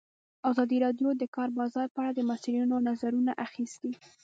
[0.49, 3.91] ازادي راډیو د د کار بازار په اړه د مسؤلینو نظرونه اخیستي.